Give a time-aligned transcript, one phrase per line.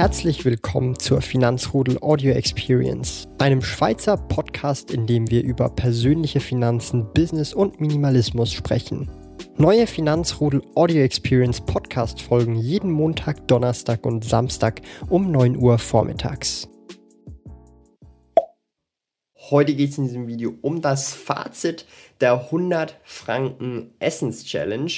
[0.00, 7.12] Herzlich willkommen zur Finanzrudel Audio Experience, einem Schweizer Podcast, in dem wir über persönliche Finanzen,
[7.12, 9.10] Business und Minimalismus sprechen.
[9.58, 16.66] Neue Finanzrudel Audio Experience Podcast folgen jeden Montag, Donnerstag und Samstag um 9 Uhr vormittags.
[19.50, 21.84] Heute geht es in diesem Video um das Fazit
[22.22, 24.92] der 100 Franken Essens Challenge.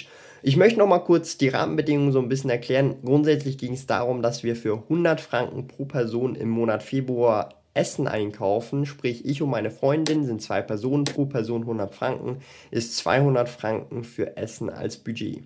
[0.45, 2.97] Ich möchte noch mal kurz die Rahmenbedingungen so ein bisschen erklären.
[3.05, 8.09] Grundsätzlich ging es darum, dass wir für 100 Franken pro Person im Monat Februar Essen
[8.09, 12.39] einkaufen, sprich ich und meine Freundin sind zwei Personen, pro Person 100 Franken,
[12.73, 15.45] ist 200 Franken für Essen als Budget.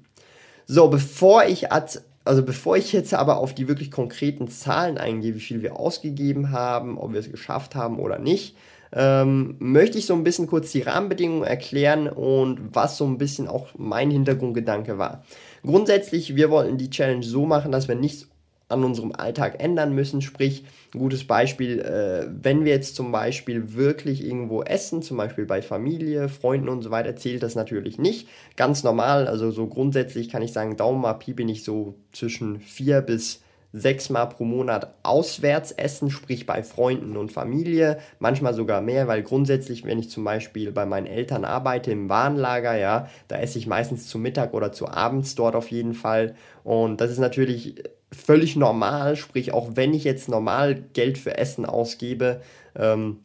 [0.65, 5.37] So, bevor ich als also bevor ich jetzt aber auf die wirklich konkreten Zahlen eingehe,
[5.37, 8.57] wie viel wir ausgegeben haben, ob wir es geschafft haben oder nicht,
[8.93, 13.49] ähm, möchte ich so ein bisschen kurz die Rahmenbedingungen erklären und was so ein bisschen
[13.49, 15.25] auch mein Hintergrundgedanke war.
[15.63, 18.29] Grundsätzlich, wir wollten die Challenge so machen, dass wir nichts
[18.69, 20.23] an unserem Alltag ändern müssen.
[20.23, 25.47] Sprich, ein gutes Beispiel, äh, wenn wir jetzt zum Beispiel wirklich irgendwo essen, zum Beispiel
[25.47, 28.29] bei Familie, Freunden und so weiter, zählt das natürlich nicht.
[28.57, 32.61] Ganz normal, also so grundsätzlich kann ich sagen, Daumen mal Pi bin ich so zwischen
[32.61, 33.41] vier bis
[33.77, 39.85] sechsmal pro Monat auswärts essen, sprich bei Freunden und Familie, manchmal sogar mehr, weil grundsätzlich,
[39.85, 44.09] wenn ich zum Beispiel bei meinen Eltern arbeite im Warenlager, ja, da esse ich meistens
[44.09, 46.35] zu Mittag oder zu abends dort auf jeden Fall.
[46.65, 47.83] Und das ist natürlich
[48.13, 52.41] völlig normal, sprich auch wenn ich jetzt normal Geld für Essen ausgebe,
[52.75, 53.21] ähm,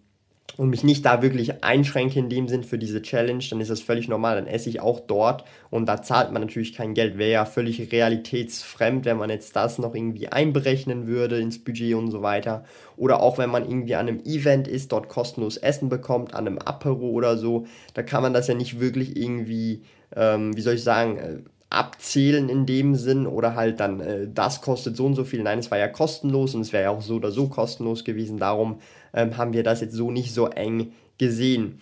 [0.57, 3.81] und mich nicht da wirklich einschränke in dem Sinn für diese Challenge, dann ist das
[3.81, 4.35] völlig normal.
[4.35, 7.17] Dann esse ich auch dort und da zahlt man natürlich kein Geld.
[7.17, 12.11] Wäre ja völlig realitätsfremd, wenn man jetzt das noch irgendwie einberechnen würde ins Budget und
[12.11, 12.63] so weiter.
[12.97, 16.59] Oder auch wenn man irgendwie an einem Event ist, dort kostenlos Essen bekommt, an einem
[16.59, 19.83] Apero oder so, da kann man das ja nicht wirklich irgendwie,
[20.15, 21.37] ähm, wie soll ich sagen, äh,
[21.71, 25.41] abzählen in dem Sinn oder halt dann, äh, das kostet so und so viel.
[25.41, 28.37] Nein, es war ja kostenlos und es wäre ja auch so oder so kostenlos gewesen.
[28.37, 28.79] Darum
[29.13, 31.81] ähm, haben wir das jetzt so nicht so eng gesehen.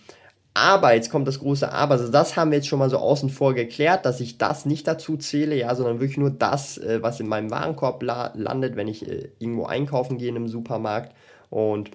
[0.52, 3.30] Aber, jetzt kommt das große Aber, also das haben wir jetzt schon mal so außen
[3.30, 7.20] vor geklärt, dass ich das nicht dazu zähle, ja, sondern wirklich nur das, äh, was
[7.20, 11.14] in meinem Warenkorb la landet, wenn ich äh, irgendwo einkaufen gehe in einem Supermarkt.
[11.50, 11.90] Und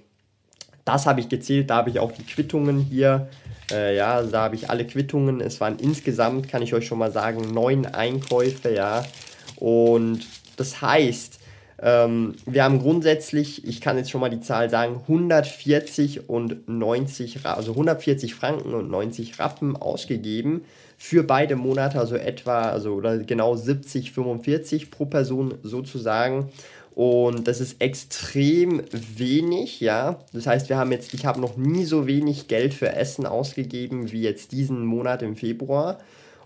[0.85, 3.27] das habe ich gezählt, da habe ich auch die Quittungen hier.
[3.71, 5.41] Äh, ja, da habe ich alle Quittungen.
[5.41, 9.03] Es waren insgesamt, kann ich euch schon mal sagen, neun Einkäufe, ja.
[9.57, 11.39] Und das heißt,
[11.81, 17.45] ähm, wir haben grundsätzlich, ich kann jetzt schon mal die Zahl sagen, 140 und 90,
[17.45, 20.63] also 140 Franken und 90 Rappen ausgegeben
[20.97, 26.49] für beide Monate, also etwa, also oder genau 70, 45 pro Person sozusagen.
[26.95, 30.19] Und das ist extrem wenig, ja.
[30.31, 34.13] Das heißt, wir haben jetzt, ich habe noch nie so wenig Geld für Essen ausgegeben
[34.13, 35.99] wie jetzt diesen Monat im Februar.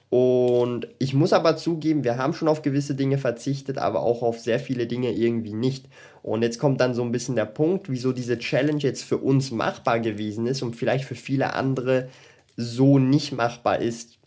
[0.10, 4.40] Und ich muss aber zugeben, wir haben schon auf gewisse Dinge verzichtet, aber auch auf
[4.40, 5.86] sehr viele Dinge irgendwie nicht.
[6.24, 9.52] Und jetzt kommt dann so ein bisschen der Punkt, wieso diese Challenge jetzt für uns
[9.52, 12.10] machbar gewesen ist und vielleicht für viele andere
[12.58, 14.18] so nicht machbar ist.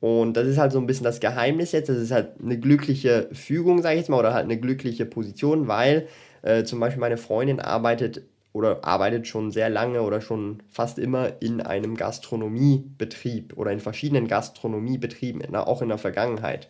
[0.00, 1.88] Und das ist halt so ein bisschen das Geheimnis jetzt.
[1.88, 5.68] Das ist halt eine glückliche Fügung, sage ich jetzt mal, oder halt eine glückliche Position,
[5.68, 6.08] weil
[6.42, 8.22] äh, zum Beispiel meine Freundin arbeitet
[8.58, 14.26] oder arbeitet schon sehr lange oder schon fast immer in einem Gastronomiebetrieb oder in verschiedenen
[14.26, 16.66] Gastronomiebetrieben, auch in der Vergangenheit.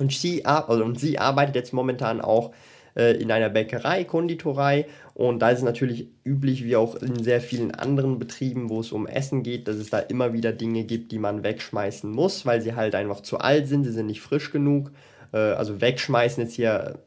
[0.00, 2.52] Und sie, also, und sie arbeitet jetzt momentan auch
[2.96, 7.40] äh, in einer Bäckerei, Konditorei und da ist es natürlich üblich, wie auch in sehr
[7.40, 11.12] vielen anderen Betrieben, wo es um Essen geht, dass es da immer wieder Dinge gibt,
[11.12, 14.50] die man wegschmeißen muss, weil sie halt einfach zu alt sind, sie sind nicht frisch
[14.50, 14.90] genug.
[15.32, 16.98] Äh, also wegschmeißen jetzt hier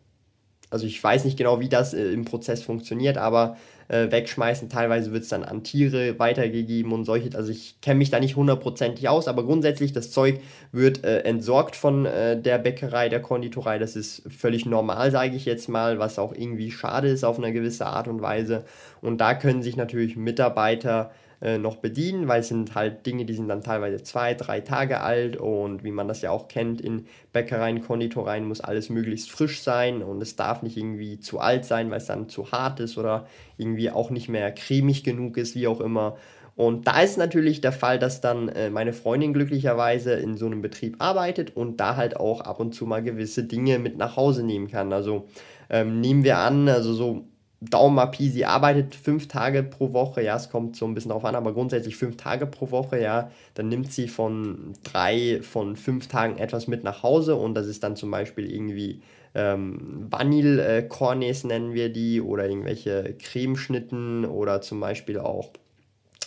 [0.70, 3.58] also ich weiß nicht genau, wie das äh, im Prozess funktioniert, aber
[3.88, 8.10] äh, wegschmeißen, teilweise wird es dann an Tiere weitergegeben und solche, also ich kenne mich
[8.10, 10.40] da nicht hundertprozentig aus, aber grundsätzlich das Zeug
[10.72, 15.46] wird äh, entsorgt von äh, der Bäckerei, der Konditorei, das ist völlig normal, sage ich
[15.46, 18.66] jetzt mal, was auch irgendwie schade ist auf eine gewisse Art und Weise.
[19.02, 21.12] Und da können sich natürlich Mitarbeiter
[21.42, 25.02] äh, noch bedienen, weil es sind halt Dinge, die sind dann teilweise zwei, drei Tage
[25.02, 29.62] alt und wie man das ja auch kennt, in Bäckereien, Konditoreien muss alles möglichst frisch
[29.62, 32.98] sein und es darf nicht irgendwie zu alt sein, weil es dann zu hart ist
[32.98, 33.28] oder
[33.58, 36.18] irgendwie auch nicht mehr cremig genug ist, wie auch immer.
[36.56, 40.64] Und da ist natürlich der Fall, dass dann äh, meine Freundin glücklicherweise in so einem
[40.64, 44.44] Betrieb arbeitet und da halt auch ab und zu mal gewisse Dinge mit nach Hause
[44.44, 44.92] nehmen kann.
[44.92, 45.28] Also
[45.70, 47.28] ähm, nehmen wir an, also so
[47.60, 51.10] Daumen mal Pi, sie arbeitet fünf Tage pro Woche, ja, es kommt so ein bisschen
[51.10, 55.76] darauf an, aber grundsätzlich fünf Tage pro Woche, ja, dann nimmt sie von drei, von
[55.76, 59.02] fünf Tagen etwas mit nach Hause und das ist dann zum Beispiel irgendwie
[59.34, 65.50] ähm, Vanille-Cornets nennen wir die oder irgendwelche Cremeschnitten oder zum Beispiel auch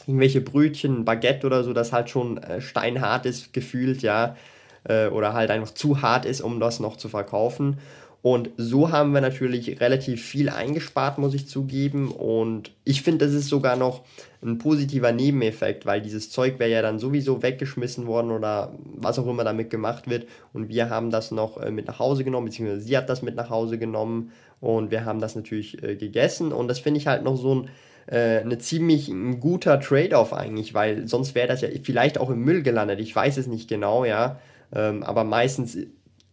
[0.06, 4.36] irgendwelche Brötchen, Baguette oder so, das halt schon äh, steinhart ist gefühlt, ja,
[4.84, 7.78] äh, oder halt einfach zu hart ist, um das noch zu verkaufen.
[8.22, 12.10] Und so haben wir natürlich relativ viel eingespart, muss ich zugeben.
[12.10, 14.02] Und ich finde, das ist sogar noch
[14.42, 19.26] ein positiver Nebeneffekt, weil dieses Zeug wäre ja dann sowieso weggeschmissen worden oder was auch
[19.26, 20.26] immer damit gemacht wird.
[20.52, 23.36] Und wir haben das noch äh, mit nach Hause genommen, beziehungsweise sie hat das mit
[23.36, 26.52] nach Hause genommen und wir haben das natürlich äh, gegessen.
[26.52, 27.70] Und das finde ich halt noch so ein
[28.06, 32.40] äh, eine ziemlich ein guter Trade-off eigentlich, weil sonst wäre das ja vielleicht auch im
[32.40, 33.00] Müll gelandet.
[33.00, 34.40] Ich weiß es nicht genau, ja.
[34.74, 35.76] Ähm, aber meistens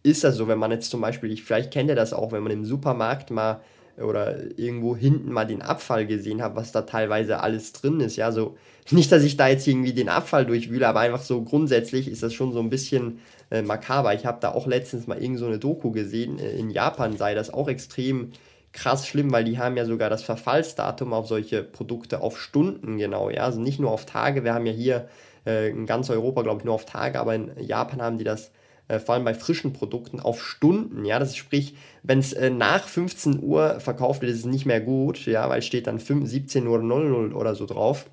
[0.08, 2.42] ist das so, wenn man jetzt zum Beispiel, ich, vielleicht kennt ihr das auch, wenn
[2.42, 3.60] man im Supermarkt mal
[4.00, 8.16] oder irgendwo hinten mal den Abfall gesehen hat, was da teilweise alles drin ist.
[8.16, 8.56] Ja, so
[8.90, 12.32] nicht, dass ich da jetzt irgendwie den Abfall durchwühle, aber einfach so grundsätzlich ist das
[12.32, 13.20] schon so ein bisschen
[13.50, 14.14] äh, makaber.
[14.14, 16.38] Ich habe da auch letztens mal irgend so eine Doku gesehen.
[16.38, 18.32] Äh, in Japan sei das auch extrem
[18.72, 23.30] krass schlimm, weil die haben ja sogar das Verfallsdatum auf solche Produkte auf Stunden genau.
[23.30, 24.44] Ja, also nicht nur auf Tage.
[24.44, 25.08] Wir haben ja hier
[25.46, 28.50] äh, in ganz Europa, glaube ich, nur auf Tage, aber in Japan haben die das
[28.88, 31.04] äh, vor allem bei frischen Produkten, auf Stunden.
[31.04, 34.66] Ja, das ist, sprich, wenn es äh, nach 15 Uhr verkauft wird, ist es nicht
[34.66, 38.06] mehr gut, ja, weil steht dann 5, 17 Uhr 00 oder so drauf.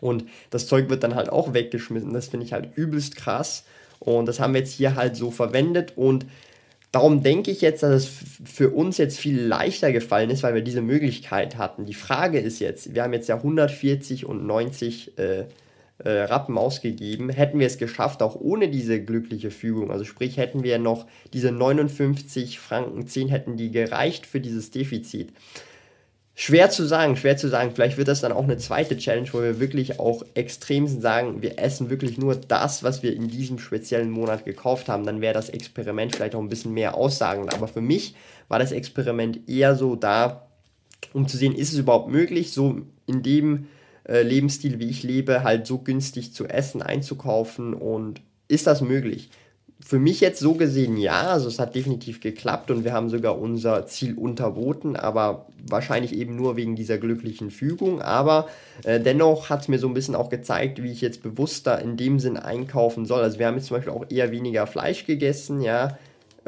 [0.00, 2.12] Und das Zeug wird dann halt auch weggeschmissen.
[2.12, 3.64] Das finde ich halt übelst krass.
[3.98, 5.94] Und das haben wir jetzt hier halt so verwendet.
[5.96, 6.26] Und
[6.92, 8.10] darum denke ich jetzt, dass es
[8.44, 11.84] für uns jetzt viel leichter gefallen ist, weil wir diese Möglichkeit hatten.
[11.84, 15.46] Die Frage ist jetzt, wir haben jetzt ja 140 und 90 äh,
[15.98, 19.90] äh, Rappen ausgegeben, hätten wir es geschafft, auch ohne diese glückliche Fügung.
[19.90, 25.32] Also sprich, hätten wir noch diese 59 Franken 10, hätten die gereicht für dieses Defizit.
[26.40, 27.72] Schwer zu sagen, schwer zu sagen.
[27.74, 31.58] Vielleicht wird das dann auch eine zweite Challenge, wo wir wirklich auch extrem sagen, wir
[31.58, 35.04] essen wirklich nur das, was wir in diesem speziellen Monat gekauft haben.
[35.04, 37.52] Dann wäre das Experiment vielleicht auch ein bisschen mehr aussagend.
[37.52, 38.14] Aber für mich
[38.46, 40.46] war das Experiment eher so da,
[41.12, 43.66] um zu sehen, ist es überhaupt möglich, so in dem
[44.08, 49.30] äh, Lebensstil, wie ich lebe, halt so günstig zu essen, einzukaufen und ist das möglich?
[49.80, 53.38] Für mich jetzt so gesehen ja, also es hat definitiv geklappt und wir haben sogar
[53.38, 58.02] unser Ziel unterboten, aber wahrscheinlich eben nur wegen dieser glücklichen Fügung.
[58.02, 58.48] Aber
[58.82, 61.96] äh, dennoch hat es mir so ein bisschen auch gezeigt, wie ich jetzt bewusster in
[61.96, 63.22] dem Sinn einkaufen soll.
[63.22, 65.96] Also wir haben jetzt zum Beispiel auch eher weniger Fleisch gegessen, ja,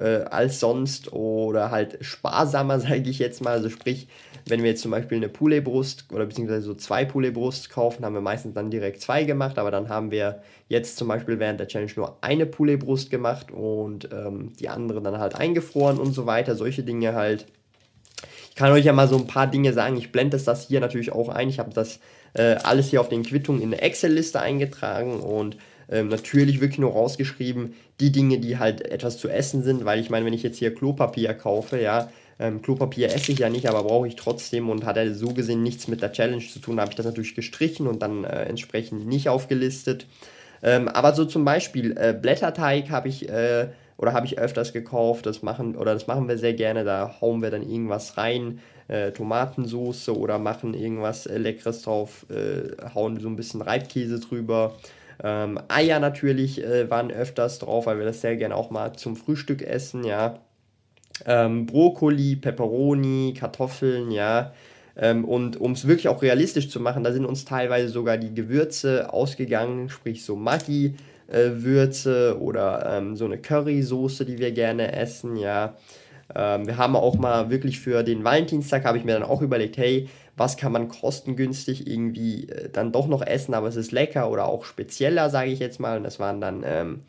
[0.01, 3.53] äh, als sonst oder halt sparsamer, sage ich jetzt mal.
[3.53, 4.09] Also sprich,
[4.47, 8.21] wenn wir jetzt zum Beispiel eine Poulet-Brust oder beziehungsweise so zwei Poulet-Brust kaufen, haben wir
[8.21, 11.93] meistens dann direkt zwei gemacht, aber dann haben wir jetzt zum Beispiel während der Challenge
[11.97, 16.55] nur eine Poulet-Brust gemacht und ähm, die andere dann halt eingefroren und so weiter.
[16.57, 17.47] Solche Dinge halt.
[18.49, 19.97] Ich kann euch ja mal so ein paar Dinge sagen.
[19.97, 21.49] Ich blende das hier natürlich auch ein.
[21.49, 22.01] Ich habe das
[22.35, 25.57] äh, alles hier auf den Quittungen in eine Excel-Liste eingetragen und
[25.91, 30.11] ähm, natürlich wirklich nur rausgeschrieben, die Dinge, die halt etwas zu essen sind, weil ich
[30.11, 33.83] meine, wenn ich jetzt hier Klopapier kaufe, ja, ähm, Klopapier esse ich ja nicht, aber
[33.83, 36.91] brauche ich trotzdem und hat er so gesehen nichts mit der Challenge zu tun, habe
[36.91, 40.07] ich das natürlich gestrichen und dann äh, entsprechend nicht aufgelistet.
[40.63, 45.27] Ähm, aber so zum Beispiel äh, Blätterteig habe ich äh, oder habe ich öfters gekauft,
[45.27, 49.13] das machen oder das machen wir sehr gerne, da hauen wir dann irgendwas rein, äh,
[49.13, 54.77] Tomatensoße oder machen irgendwas Leckeres drauf, äh, hauen so ein bisschen Reibkäse drüber.
[55.23, 59.17] Ähm, Eier natürlich äh, waren öfters drauf, weil wir das sehr gerne auch mal zum
[59.17, 60.41] Frühstück essen, ja
[61.27, 64.53] ähm, Brokkoli, Peperoni, Kartoffeln, ja.
[64.97, 68.35] Ähm, und um es wirklich auch realistisch zu machen, da sind uns teilweise sogar die
[68.35, 75.37] Gewürze ausgegangen, sprich so Maggi-Würze äh, oder ähm, so eine Currysoße, die wir gerne essen,
[75.37, 75.77] ja.
[76.35, 79.77] Ähm, wir haben auch mal wirklich für den Valentinstag, habe ich mir dann auch überlegt,
[79.77, 84.31] hey, was kann man kostengünstig irgendwie äh, dann doch noch essen, aber es ist lecker
[84.31, 85.97] oder auch spezieller, sage ich jetzt mal.
[85.97, 87.03] Und das waren dann ähm,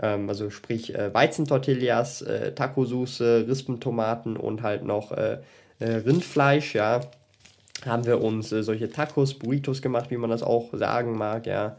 [0.00, 5.38] ähm, also sprich äh, Weizentortillas, äh, Tacosoße, Rispentomaten und halt noch äh,
[5.78, 7.00] äh, Rindfleisch, ja.
[7.84, 11.76] Haben wir uns äh, solche Tacos, Burritos gemacht, wie man das auch sagen mag, ja.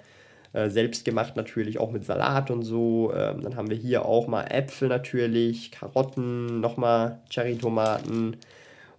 [0.53, 3.13] Äh, selbst gemacht natürlich auch mit Salat und so.
[3.15, 8.35] Ähm, dann haben wir hier auch mal Äpfel natürlich, Karotten, nochmal Cherrytomaten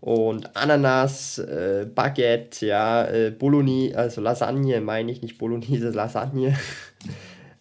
[0.00, 6.58] und Ananas, äh, Baguette, ja, äh, Bolognese, also Lasagne meine ich, nicht Bolognese, Lasagne.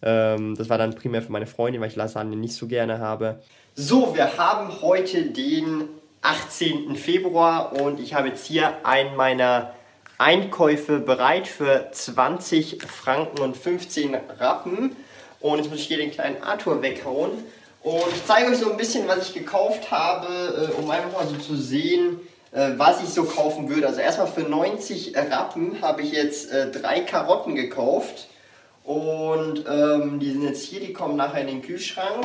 [0.04, 3.40] Ähm, das war dann primär für meine Freundin, weil ich Lasagne nicht so gerne habe.
[3.76, 5.84] So, wir haben heute den
[6.22, 6.96] 18.
[6.96, 9.74] Februar und ich habe jetzt hier einen meiner
[10.18, 14.96] Einkäufe bereit für 20 Franken und 15 Rappen.
[15.40, 17.30] Und jetzt muss ich hier den kleinen Arthur weghauen.
[17.82, 21.26] Und ich zeige euch so ein bisschen, was ich gekauft habe, äh, um einfach mal
[21.26, 22.20] so zu sehen,
[22.52, 23.88] äh, was ich so kaufen würde.
[23.88, 28.28] Also erstmal für 90 Rappen habe ich jetzt äh, drei Karotten gekauft.
[28.84, 32.24] Und ähm, die sind jetzt hier, die kommen nachher in den Kühlschrank.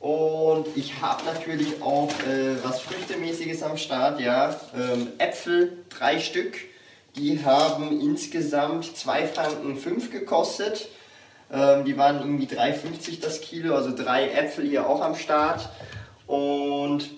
[0.00, 4.54] Und ich habe natürlich auch äh, was Früchtemäßiges am Start, ja.
[4.74, 6.56] Ähm, Äpfel, drei Stück.
[7.16, 10.88] Die haben insgesamt 2 Franken 5 gekostet.
[11.50, 15.68] Ähm, die waren irgendwie 3,50 das Kilo, also drei Äpfel hier auch am Start.
[16.26, 17.08] Und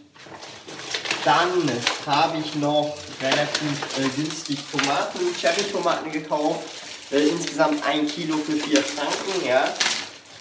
[1.24, 1.70] dann
[2.06, 6.60] habe ich noch relativ äh, günstig Tomaten, Cherry-Tomaten gekauft.
[7.10, 9.64] Äh, insgesamt ein Kilo für 4 Franken, ja.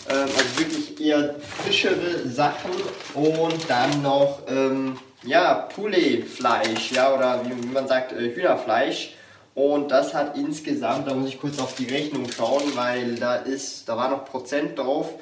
[0.10, 2.72] Ähm, also wirklich eher frischere Sachen.
[3.16, 9.14] Und dann noch, ähm, ja, Poulet-Fleisch, ja, oder wie, wie man sagt, äh, Hühnerfleisch.
[9.58, 13.90] Und das hat insgesamt, da muss ich kurz auf die Rechnung schauen, weil da ist,
[13.90, 15.16] da war noch Prozent drauf.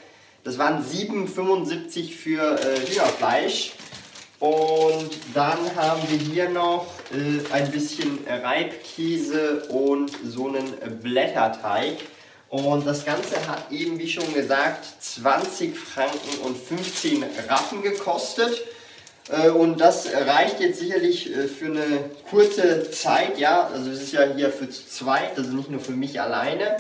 [0.44, 3.72] Das waren 7,75 für äh, Hühnerfleisch.
[4.42, 11.96] Und dann haben wir hier noch äh, ein bisschen Reibkäse und so einen Blätterteig.
[12.50, 18.62] Und das Ganze hat eben, wie schon gesagt, 20 Franken und 15 Rappen gekostet.
[19.30, 23.68] Äh, und das reicht jetzt sicherlich äh, für eine kurze Zeit, ja.
[23.68, 26.78] Also es ist ja hier für zu zweit, also nicht nur für mich alleine.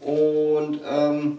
[0.00, 1.38] Und ähm,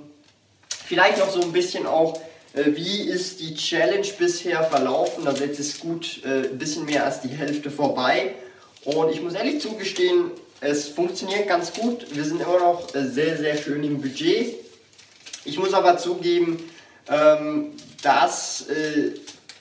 [0.86, 2.20] vielleicht noch so ein bisschen auch
[2.54, 5.28] äh, wie ist die Challenge bisher verlaufen?
[5.28, 8.36] Also jetzt ist gut äh, ein bisschen mehr als die Hälfte vorbei.
[8.86, 10.32] Und ich muss ehrlich zugestehen,
[10.62, 12.06] es funktioniert ganz gut.
[12.16, 14.56] Wir sind immer noch äh, sehr, sehr schön im Budget.
[15.46, 16.70] Ich muss aber zugeben,
[17.10, 18.66] ähm, dass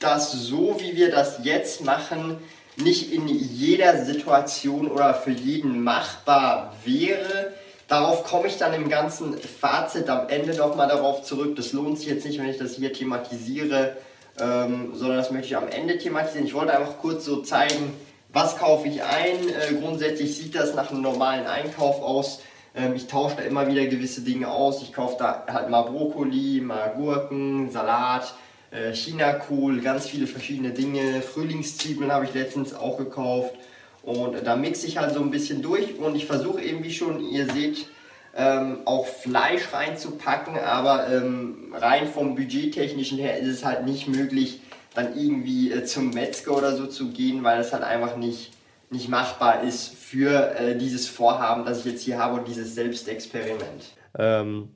[0.02, 2.38] das so, wie wir das jetzt machen,
[2.76, 7.52] nicht in jeder Situation oder für jeden machbar wäre.
[7.88, 11.56] Darauf komme ich dann im ganzen Fazit am Ende nochmal darauf zurück.
[11.56, 13.96] Das lohnt sich jetzt nicht, wenn ich das hier thematisiere,
[14.40, 16.46] ähm, sondern das möchte ich am Ende thematisieren.
[16.46, 17.92] Ich wollte einfach kurz so zeigen,
[18.32, 19.48] was kaufe ich ein.
[19.48, 22.40] Äh, grundsätzlich sieht das nach einem normalen Einkauf aus.
[22.74, 24.80] Ähm, ich tausche da immer wieder gewisse Dinge aus.
[24.80, 28.32] Ich kaufe da halt mal Brokkoli, mal Gurken, Salat,
[28.72, 31.22] äh, Chinakohl, ganz viele verschiedene Dinge.
[31.22, 33.54] Frühlingszwiebeln habe ich letztens auch gekauft.
[34.02, 37.20] Und da mixe ich halt so ein bisschen durch und ich versuche eben, wie schon
[37.20, 37.86] ihr seht,
[38.34, 44.60] ähm, auch Fleisch reinzupacken, aber ähm, rein vom budgettechnischen her ist es halt nicht möglich,
[44.94, 48.52] dann irgendwie äh, zum Metzger oder so zu gehen, weil es halt einfach nicht,
[48.90, 53.84] nicht machbar ist für äh, dieses Vorhaben, das ich jetzt hier habe und dieses Selbstexperiment.
[54.18, 54.70] Ähm,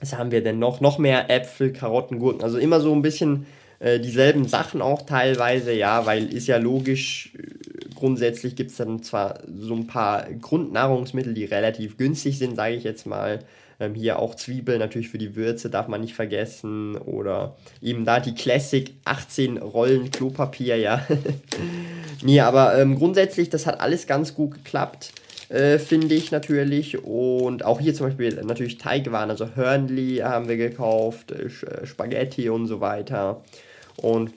[0.00, 0.80] was haben wir denn noch?
[0.80, 3.46] Noch mehr Äpfel, Karotten, Gurken, also immer so ein bisschen
[3.78, 7.32] äh, dieselben Sachen auch teilweise, ja, weil ist ja logisch,
[7.94, 12.84] grundsätzlich gibt es dann zwar so ein paar Grundnahrungsmittel, die relativ günstig sind, sage ich
[12.84, 13.40] jetzt mal.
[13.80, 16.96] Ähm, hier auch Zwiebeln natürlich für die Würze darf man nicht vergessen.
[16.96, 21.06] Oder eben da die Classic 18 Rollen Klopapier, ja.
[22.22, 25.12] nee, aber ähm, grundsätzlich, das hat alles ganz gut geklappt.
[25.52, 27.04] Äh, finde ich natürlich.
[27.04, 32.48] Und auch hier zum Beispiel natürlich Teigwaren, also Hörnli haben wir gekauft, äh, äh Spaghetti
[32.48, 33.42] und so weiter.
[33.96, 34.32] Und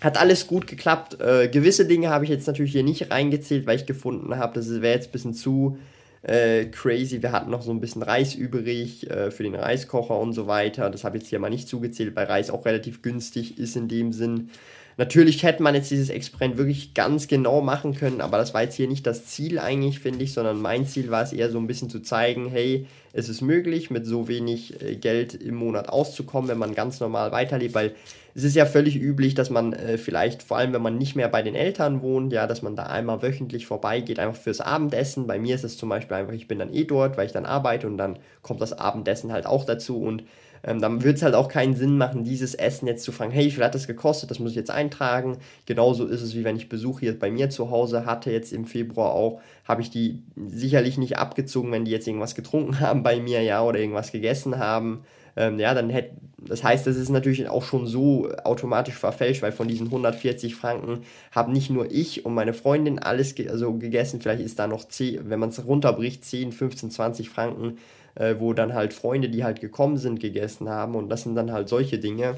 [0.00, 1.20] hat alles gut geklappt.
[1.20, 4.68] Äh, gewisse Dinge habe ich jetzt natürlich hier nicht reingezählt, weil ich gefunden habe, das
[4.68, 5.78] wäre jetzt ein bisschen zu
[6.22, 7.22] äh, crazy.
[7.22, 10.90] Wir hatten noch so ein bisschen Reis übrig äh, für den Reiskocher und so weiter.
[10.90, 13.86] Das habe ich jetzt hier mal nicht zugezählt, weil Reis auch relativ günstig ist in
[13.86, 14.50] dem Sinn.
[14.96, 18.76] Natürlich hätte man jetzt dieses Experiment wirklich ganz genau machen können, aber das war jetzt
[18.76, 21.66] hier nicht das Ziel eigentlich, finde ich, sondern mein Ziel war es eher so ein
[21.66, 26.48] bisschen zu zeigen, hey, es ist möglich, mit so wenig äh, Geld im Monat auszukommen,
[26.48, 27.94] wenn man ganz normal weiterlebt, weil
[28.34, 31.28] es ist ja völlig üblich, dass man äh, vielleicht, vor allem wenn man nicht mehr
[31.28, 35.26] bei den Eltern wohnt, ja, dass man da einmal wöchentlich vorbeigeht, einfach fürs Abendessen.
[35.26, 37.44] Bei mir ist es zum Beispiel einfach, ich bin dann eh dort, weil ich dann
[37.44, 40.24] arbeite und dann kommt das Abendessen halt auch dazu und
[40.64, 43.46] ähm, dann wird es halt auch keinen Sinn machen, dieses Essen jetzt zu fragen, hey,
[43.46, 45.38] wie viel hat das gekostet, das muss ich jetzt eintragen.
[45.66, 48.64] Genauso ist es, wie wenn ich Besuch hier bei mir zu Hause hatte, jetzt im
[48.64, 53.20] Februar auch, habe ich die sicherlich nicht abgezogen, wenn die jetzt irgendwas getrunken haben bei
[53.20, 55.04] mir, ja, oder irgendwas gegessen haben.
[55.34, 59.52] Ähm, ja, dann hätte, das heißt, das ist natürlich auch schon so automatisch verfälscht, weil
[59.52, 61.00] von diesen 140 Franken
[61.30, 64.86] haben nicht nur ich und meine Freundin alles ge also gegessen, vielleicht ist da noch
[64.86, 67.78] 10, wenn man es runterbricht, 10, 15, 20 Franken
[68.14, 70.94] äh, wo dann halt Freunde, die halt gekommen sind, gegessen haben.
[70.94, 72.36] Und das sind dann halt solche Dinge,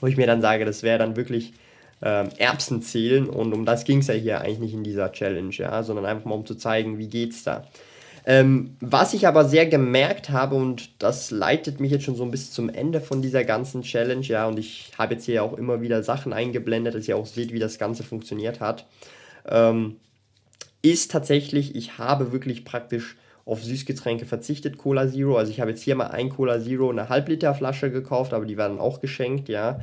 [0.00, 1.54] wo ich mir dann sage, das wäre dann wirklich
[2.02, 3.28] ähm, Erbsen zählen.
[3.28, 6.24] Und um das ging es ja hier eigentlich nicht in dieser Challenge, ja, sondern einfach
[6.24, 7.64] mal um zu zeigen, wie geht's da.
[8.26, 12.30] Ähm, was ich aber sehr gemerkt habe, und das leitet mich jetzt schon so ein
[12.30, 15.80] bisschen zum Ende von dieser ganzen Challenge, ja, und ich habe jetzt hier auch immer
[15.80, 18.84] wieder Sachen eingeblendet, dass ihr auch seht, wie das Ganze funktioniert hat,
[19.48, 19.96] ähm,
[20.82, 23.16] ist tatsächlich, ich habe wirklich praktisch
[23.48, 25.38] auf Süßgetränke verzichtet, Cola Zero.
[25.38, 28.58] Also ich habe jetzt hier mal ein Cola Zero, eine Halbliter Flasche gekauft, aber die
[28.58, 29.80] werden auch geschenkt, ja.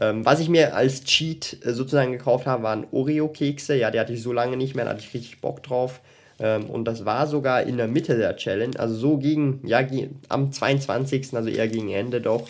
[0.00, 3.76] Ähm, was ich mir als Cheat äh, sozusagen gekauft habe, waren Oreo-Kekse.
[3.76, 6.00] Ja, die hatte ich so lange nicht mehr, da hatte ich richtig Bock drauf.
[6.38, 9.84] Ähm, und das war sogar in der Mitte der Challenge, also so gegen, ja,
[10.28, 12.48] am 22., also eher gegen Ende doch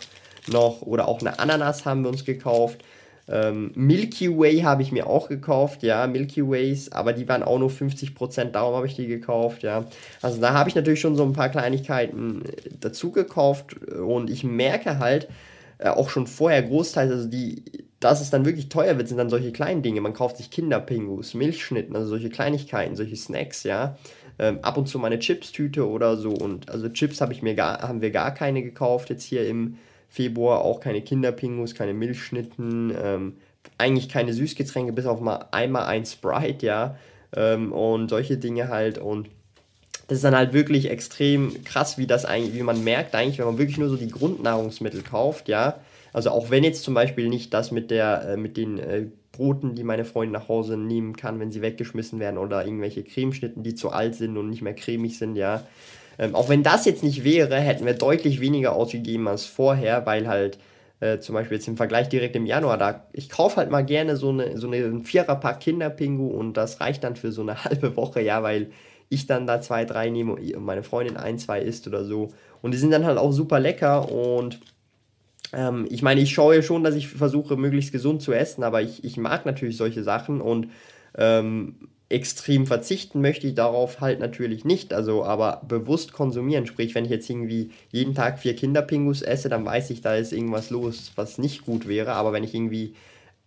[0.49, 0.83] noch.
[0.83, 2.85] Oder auch eine Ananas haben wir uns gekauft.
[3.31, 7.59] Ähm, Milky Way habe ich mir auch gekauft, ja, Milky Ways, aber die waren auch
[7.59, 9.87] nur 50%, darum habe ich die gekauft, ja.
[10.23, 14.45] Also da habe ich natürlich schon so ein paar Kleinigkeiten äh, dazu gekauft und ich
[14.45, 15.29] merke halt
[15.79, 17.63] äh, auch schon vorher großteils, also die
[18.01, 20.01] dass es dann wirklich teuer wird, sind dann solche kleinen Dinge.
[20.01, 23.97] Man kauft sich Kinderpingus, Milchschnitten, also solche Kleinigkeiten, solche Snacks, ja.
[24.39, 26.31] Ähm, ab und zu meine Chips-Tüte oder so.
[26.31, 29.79] Und also Chips habe ich mir gar, haben wir gar keine gekauft jetzt hier im
[30.09, 33.37] Februar, auch keine Kinderpingus, keine Milchschnitten, ähm,
[33.77, 36.97] eigentlich keine Süßgetränke, bis auf mal einmal ein Sprite, ja.
[37.37, 38.99] Ähm, und solche Dinge halt.
[38.99, 39.29] Und
[40.09, 43.47] das ist dann halt wirklich extrem krass, wie das eigentlich, wie man merkt eigentlich, wenn
[43.47, 45.79] man wirklich nur so die Grundnahrungsmittel kauft, ja.
[46.13, 49.75] Also auch wenn jetzt zum Beispiel nicht das mit der, äh, mit den äh, Broten,
[49.75, 53.75] die meine Freundin nach Hause nehmen kann, wenn sie weggeschmissen werden oder irgendwelche Cremeschnitten, die
[53.75, 55.63] zu alt sind und nicht mehr cremig sind, ja.
[56.19, 60.27] Ähm, auch wenn das jetzt nicht wäre, hätten wir deutlich weniger ausgegeben als vorher, weil
[60.27, 60.59] halt
[61.01, 64.17] äh, zum Beispiel jetzt im Vergleich direkt im Januar, da ich kaufe halt mal gerne
[64.17, 68.21] so eine so eine Viererpack Kinderpingu und das reicht dann für so eine halbe Woche,
[68.21, 68.71] ja, weil
[69.09, 72.29] ich dann da zwei, drei nehme und meine Freundin ein, zwei isst oder so.
[72.61, 74.61] Und die sind dann halt auch super lecker und
[75.53, 79.05] ähm, ich meine, ich schaue schon, dass ich versuche, möglichst gesund zu essen, aber ich,
[79.05, 80.69] ich mag natürlich solche Sachen und
[81.17, 87.05] ähm, extrem verzichten möchte ich darauf halt natürlich nicht, also aber bewusst konsumieren, sprich, wenn
[87.05, 91.13] ich jetzt irgendwie jeden Tag vier Kinderpingus esse, dann weiß ich, da ist irgendwas los,
[91.17, 92.95] was nicht gut wäre, aber wenn ich irgendwie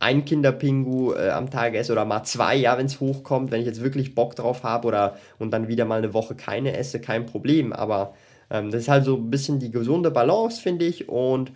[0.02, 3.68] ein Kinderpingu äh, am Tag esse oder mal zwei, ja, wenn es hochkommt, wenn ich
[3.68, 7.28] jetzt wirklich Bock drauf habe oder und dann wieder mal eine Woche keine esse, kein
[7.28, 7.72] Problem.
[7.72, 8.16] Aber
[8.50, 11.08] ähm, das ist halt so ein bisschen die gesunde Balance, finde ich.
[11.08, 11.52] Und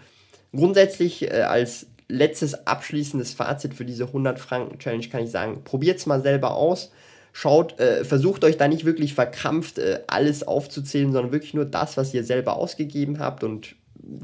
[0.56, 5.98] grundsätzlich äh, als letztes abschließendes Fazit für diese 100 Franken Challenge kann ich sagen, probiert
[5.98, 6.92] es mal selber aus.
[7.34, 11.98] Schaut, äh, versucht euch da nicht wirklich verkrampft äh, alles aufzuzählen, sondern wirklich nur das,
[11.98, 13.76] was ihr selber ausgegeben habt und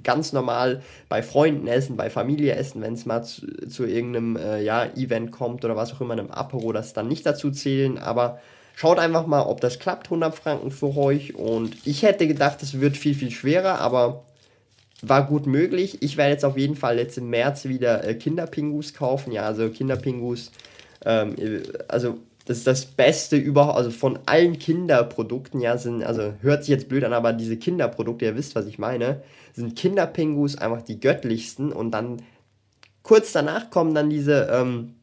[0.04, 4.62] ganz normal bei Freunden essen, bei Familie essen, wenn es mal zu, zu irgendeinem äh,
[4.62, 8.40] ja, Event kommt oder was auch immer, einem Apero, das dann nicht dazu zählen, aber
[8.76, 11.36] schaut einfach mal, ob das klappt, 100 Franken für euch.
[11.36, 14.24] Und ich hätte gedacht, es wird viel, viel schwerer, aber
[15.02, 16.02] war gut möglich.
[16.02, 19.70] Ich werde jetzt auf jeden Fall jetzt im März wieder äh, Kinderpingus kaufen, ja, also
[19.70, 20.52] Kinderpingus,
[21.06, 21.36] ähm,
[21.88, 26.70] also das ist das Beste überhaupt, also von allen Kinderprodukten, ja, sind, also hört sich
[26.70, 29.22] jetzt blöd an, aber diese Kinderprodukte, ihr wisst, was ich meine,
[29.54, 32.22] sind Kinderpingus einfach die göttlichsten und dann
[33.04, 34.96] kurz danach kommen dann diese ähm,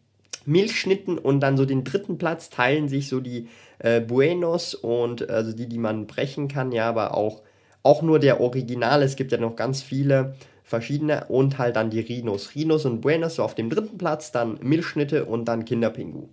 [0.46, 5.52] Milchschnitten und dann so den dritten Platz teilen sich so die äh, Buenos und also
[5.52, 7.42] die, die man brechen kann, ja, aber auch,
[7.82, 12.00] auch nur der Original, es gibt ja noch ganz viele verschiedene und halt dann die
[12.00, 12.54] Rhinos.
[12.54, 16.28] Rhinos und Buenos so auf dem dritten Platz, dann Milchschnitte und dann Kinderpingu.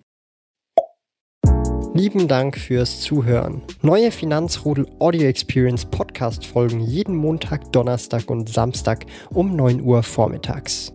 [1.94, 3.62] Lieben Dank fürs Zuhören.
[3.82, 10.95] Neue Finanzrudel Audio Experience Podcast folgen jeden Montag, Donnerstag und Samstag um 9 Uhr vormittags.